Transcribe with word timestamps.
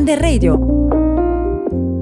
Under 0.00 0.18
Radio. 0.18 0.56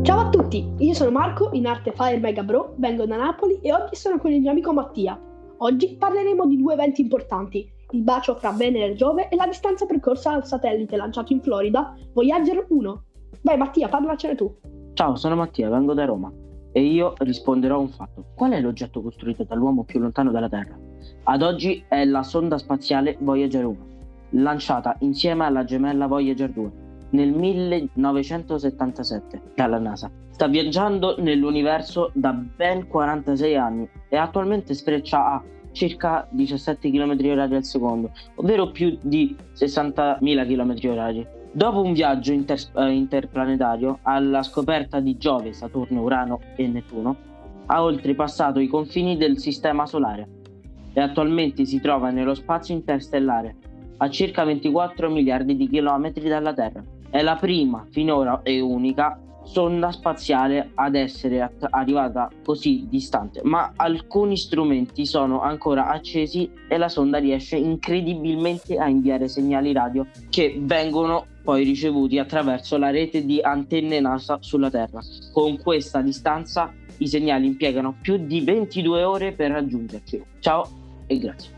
Ciao 0.03 0.21
a 0.21 0.29
tutti, 0.29 0.73
io 0.79 0.95
sono 0.95 1.11
Marco, 1.11 1.49
in 1.51 1.67
arte 1.67 1.91
Fire 1.91 2.19
Mega 2.19 2.45
Bro, 2.45 2.75
vengo 2.77 3.05
da 3.07 3.17
Napoli 3.17 3.59
e 3.61 3.73
oggi 3.73 3.97
sono 3.97 4.19
con 4.19 4.31
il 4.31 4.41
mio 4.41 4.53
amico 4.53 4.73
Mattia. 4.73 5.21
Oggi 5.57 5.97
parleremo 5.99 6.47
di 6.47 6.59
due 6.59 6.75
eventi 6.75 7.01
importanti, 7.01 7.69
il 7.91 8.03
bacio 8.03 8.37
fra 8.37 8.53
Venere 8.53 8.93
e 8.93 8.95
Giove 8.95 9.29
e 9.29 9.35
la 9.35 9.47
distanza 9.47 9.85
percorsa 9.85 10.33
al 10.33 10.47
satellite 10.47 10.97
lanciato 10.97 11.33
in 11.33 11.41
Florida, 11.41 11.93
Voyager 12.13 12.67
1. 12.69 13.03
Vai 13.41 13.57
Mattia, 13.57 13.89
parlacene 13.89 14.37
tu. 14.37 14.55
Ciao, 14.93 15.17
sono 15.17 15.35
Mattia, 15.35 15.69
vengo 15.69 15.93
da 15.93 16.05
Roma 16.05 16.33
e 16.71 16.81
io 16.81 17.15
risponderò 17.17 17.75
a 17.75 17.81
un 17.81 17.89
fatto. 17.89 18.27
Qual 18.37 18.53
è 18.53 18.61
l'oggetto 18.61 19.03
costruito 19.03 19.43
dall'uomo 19.43 19.83
più 19.83 19.99
lontano 19.99 20.31
dalla 20.31 20.49
Terra? 20.49 20.79
Ad 21.25 21.43
oggi 21.43 21.83
è 21.89 22.05
la 22.05 22.23
sonda 22.23 22.59
spaziale 22.59 23.17
Voyager 23.19 23.65
1, 23.65 23.77
lanciata 24.35 24.95
insieme 25.01 25.47
alla 25.47 25.65
gemella 25.65 26.07
Voyager 26.07 26.51
2 26.53 26.87
nel 27.11 27.33
1977 27.33 29.43
dalla 29.55 29.79
NASA. 29.79 30.11
Sta 30.31 30.47
viaggiando 30.47 31.17
nell'universo 31.19 32.11
da 32.15 32.33
ben 32.33 32.87
46 32.87 33.57
anni 33.57 33.89
e 34.09 34.17
attualmente 34.17 34.75
sfreccia 34.75 35.33
a 35.33 35.43
circa 35.73 36.27
17 36.31 36.91
km 36.91 37.17
h 37.17 37.53
al 37.53 37.65
secondo, 37.65 38.13
ovvero 38.37 38.71
più 38.71 38.97
di 39.03 39.37
60.000 39.55 40.47
km 40.47 40.75
h 40.75 41.27
Dopo 41.51 41.83
un 41.83 41.93
viaggio 41.93 42.33
inter- 42.33 42.71
eh, 42.77 42.91
interplanetario 42.91 43.99
alla 44.03 44.43
scoperta 44.43 45.01
di 45.01 45.17
Giove, 45.17 45.53
Saturno, 45.53 46.03
Urano 46.03 46.41
e 46.57 46.69
Nettuno, 46.69 47.17
ha 47.67 47.83
oltrepassato 47.83 48.61
i 48.61 48.69
confini 48.69 49.17
del 49.17 49.39
Sistema 49.39 49.87
Solare 49.87 50.29
e 50.93 51.01
attualmente 51.01 51.65
si 51.65 51.81
trova 51.81 52.11
nello 52.11 52.35
spazio 52.35 52.75
interstellare 52.75 53.57
a 53.99 54.11
circa 54.11 54.45
24 54.45 55.11
miliardi 55.11 55.57
di 55.57 55.69
chilometri 55.69 56.29
dalla 56.29 56.53
Terra. 56.53 56.83
È 57.11 57.23
la 57.23 57.37
prima, 57.37 57.87
finora 57.89 58.43
e 58.43 58.61
unica, 58.61 59.19
sonda 59.45 59.91
spaziale 59.91 60.73
ad 60.75 60.95
essere 60.95 61.41
att- 61.41 61.67
arrivata 61.71 62.29
così 62.45 62.87
distante, 62.89 63.41
ma 63.45 63.73
alcuni 63.77 64.37
strumenti 64.37 65.07
sono 65.07 65.41
ancora 65.41 65.89
accesi 65.89 66.51
e 66.69 66.77
la 66.77 66.91
sonda 66.91 67.17
riesce 67.17 67.57
incredibilmente 67.57 68.77
a 68.77 68.89
inviare 68.89 69.27
segnali 69.29 69.73
radio 69.73 70.07
che 70.29 70.59
vengono 70.61 71.27
poi 71.43 71.65
ricevuti 71.65 72.19
attraverso 72.19 72.77
la 72.77 72.91
rete 72.91 73.25
di 73.25 73.41
antenne 73.41 74.01
NASA 74.01 74.37
sulla 74.41 74.69
Terra. 74.69 75.01
Con 75.33 75.59
questa 75.63 76.03
distanza 76.03 76.71
i 76.99 77.09
segnali 77.09 77.47
impiegano 77.47 77.97
più 78.03 78.19
di 78.19 78.43
22 78.43 79.03
ore 79.03 79.33
per 79.33 79.53
raggiungerci. 79.53 80.23
Ciao 80.41 80.69
e 81.07 81.19
grazie. 81.19 81.57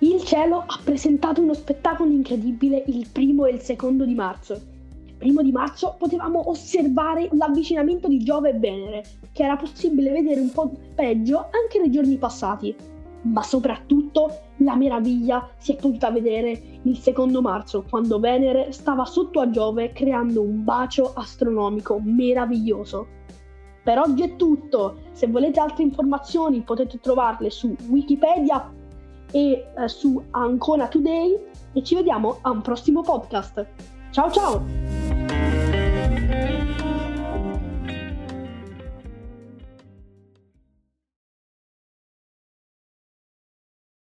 Il 0.00 0.24
cielo 0.24 0.64
ha 0.66 0.78
presentato 0.82 1.40
uno 1.40 1.54
spettacolo 1.54 2.10
incredibile 2.10 2.82
il 2.88 3.06
primo 3.12 3.46
e 3.46 3.52
il 3.52 3.60
secondo 3.60 4.04
di 4.04 4.14
marzo 4.14 4.76
primo 5.18 5.42
di 5.42 5.52
marzo 5.52 5.96
potevamo 5.98 6.48
osservare 6.48 7.28
l'avvicinamento 7.32 8.08
di 8.08 8.18
Giove 8.20 8.50
e 8.50 8.58
Venere, 8.58 9.04
che 9.32 9.42
era 9.42 9.56
possibile 9.56 10.12
vedere 10.12 10.40
un 10.40 10.50
po' 10.50 10.72
peggio 10.94 11.38
anche 11.38 11.78
nei 11.78 11.90
giorni 11.90 12.16
passati. 12.16 12.74
Ma 13.20 13.42
soprattutto 13.42 14.30
la 14.58 14.76
meraviglia 14.76 15.50
si 15.58 15.72
è 15.72 15.76
potuta 15.76 16.10
vedere 16.10 16.80
il 16.82 16.96
secondo 16.98 17.42
marzo, 17.42 17.84
quando 17.88 18.20
Venere 18.20 18.72
stava 18.72 19.04
sotto 19.04 19.40
a 19.40 19.50
Giove 19.50 19.92
creando 19.92 20.40
un 20.40 20.64
bacio 20.64 21.12
astronomico 21.14 22.00
meraviglioso. 22.02 23.16
Per 23.82 23.98
oggi 23.98 24.22
è 24.22 24.36
tutto, 24.36 24.98
se 25.12 25.26
volete 25.26 25.60
altre 25.60 25.82
informazioni 25.82 26.60
potete 26.60 27.00
trovarle 27.00 27.50
su 27.50 27.74
Wikipedia 27.88 28.70
e 29.32 29.50
eh, 29.76 29.88
su 29.88 30.22
Ancona 30.30 30.88
Today 30.88 31.36
e 31.72 31.82
ci 31.82 31.94
vediamo 31.94 32.38
a 32.42 32.50
un 32.50 32.60
prossimo 32.60 33.02
podcast. 33.02 33.66
Ciao 34.10 34.30
ciao! 34.30 34.77